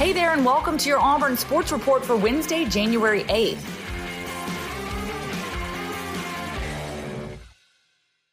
[0.00, 3.60] Hey there, and welcome to your Auburn Sports Report for Wednesday, January 8th.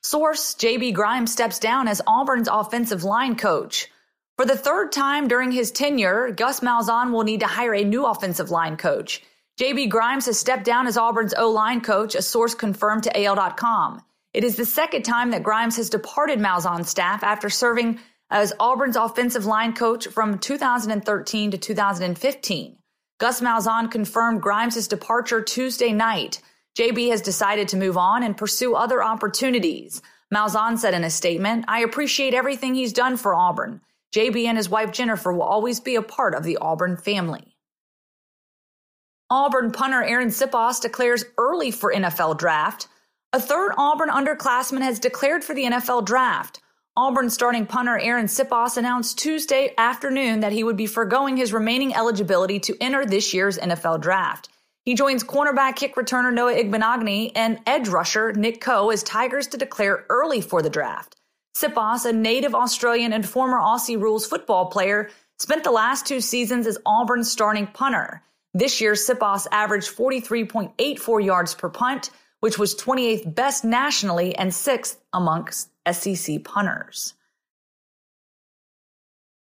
[0.02, 3.92] Source JB Grimes steps down as Auburn's offensive line coach.
[4.38, 8.05] For the third time during his tenure, Gus Malzahn will need to hire a new
[8.05, 9.21] offensive line coach.
[9.59, 14.02] JB Grimes has stepped down as Auburn's O line coach, a source confirmed to AL.com.
[14.34, 17.99] It is the second time that Grimes has departed Malzahn's staff after serving
[18.30, 22.77] as Auburn's offensive line coach from 2013 to 2015.
[23.20, 26.41] Gus Malzahn confirmed Grimes' departure Tuesday night.
[26.77, 30.02] JB has decided to move on and pursue other opportunities.
[30.34, 33.81] Malzahn said in a statement, I appreciate everything he's done for Auburn.
[34.16, 37.55] JB and his wife Jennifer will always be a part of the Auburn family.
[39.30, 42.88] Auburn punter Aaron Siposs declares early for NFL draft.
[43.34, 46.62] A third Auburn underclassman has declared for the NFL draft.
[46.98, 51.94] Auburn starting punter Aaron Siposs announced Tuesday afternoon that he would be foregoing his remaining
[51.94, 54.50] eligibility to enter this year's NFL draft.
[54.84, 59.58] He joins cornerback kick returner Noah Igbinoghene and edge rusher Nick Coe as Tigers to
[59.58, 61.16] declare early for the draft.
[61.56, 66.66] Siposs, a native Australian and former Aussie rules football player, spent the last two seasons
[66.66, 68.23] as Auburn's starting punter.
[68.56, 75.00] This year, Siposs averaged 43.84 yards per punt, which was 28th best nationally and sixth
[75.14, 77.13] amongst SEC punters.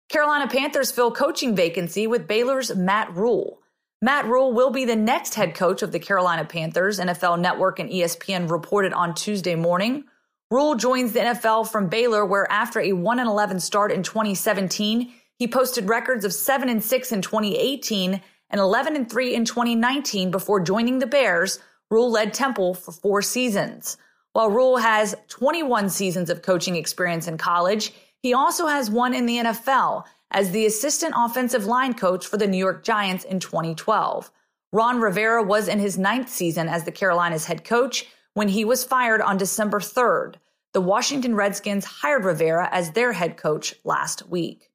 [0.09, 3.59] Carolina Panthers fill coaching vacancy with Baylor's Matt Rhule.
[4.01, 7.91] Matt Rhule will be the next head coach of the Carolina Panthers, NFL Network and
[7.91, 10.05] ESPN reported on Tuesday morning.
[10.51, 15.49] Rhule joins the NFL from Baylor, where after a 1 11 start in 2017, he
[15.49, 18.21] posted records of 7 and 6 in 2018
[18.51, 21.59] and 11 and 3 in 2019 before joining the Bears,
[21.91, 23.97] Rhule led Temple for four seasons.
[24.37, 29.25] While Rhule has 21 seasons of coaching experience in college, he also has one in
[29.25, 34.31] the NFL as the assistant offensive line coach for the New York Giants in 2012.
[34.73, 38.85] Ron Rivera was in his ninth season as the Carolinas head coach when he was
[38.85, 40.35] fired on December 3rd.
[40.75, 44.69] The Washington Redskins hired Rivera as their head coach last week.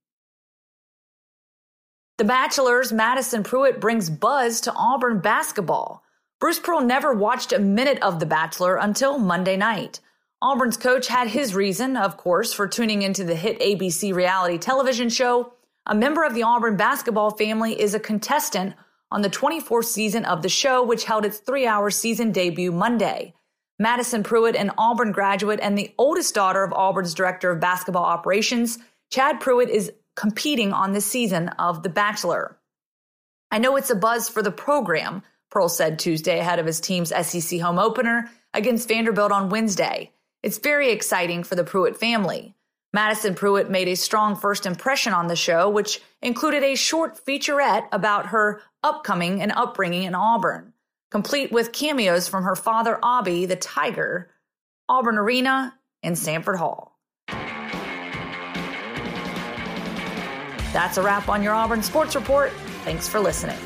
[2.18, 6.04] The Bachelor's Madison Prewett brings buzz to Auburn basketball.
[6.42, 10.00] Bruce Pearl never watched a minute of The Bachelor until Monday night.
[10.42, 15.08] Auburn's coach had his reason, of course, for tuning into the hit ABC reality television
[15.08, 15.54] show.
[15.86, 18.74] A member of the Auburn basketball family is a contestant
[19.12, 23.36] on the 24th season of the show, which held its three hour season debut Monday.
[23.78, 28.80] Madison Prewett, an Auburn graduate and the oldest daughter of Auburn's director of basketball operations,
[29.12, 32.58] Chad Prewett is competing on this season of The Bachelor.
[33.52, 37.10] I know it's a buzz for the program, Pearl said Tuesday ahead of his team's
[37.10, 40.12] SEC home opener against Vanderbilt on Wednesday.
[40.42, 42.56] It's very exciting for the Prewett family.
[42.94, 47.88] Madison Prewett made a strong first impression on the show, which included a short featurette
[47.92, 50.74] about her upcoming and upbringing in Auburn,
[51.10, 54.30] complete with cameos from her father, Aubie, the Tiger,
[54.90, 55.74] Auburn Arena,
[56.04, 56.98] and Samford Hall.
[60.74, 62.52] That's a wrap on your Auburn Sports Report.
[62.84, 63.58] Thanks for listening.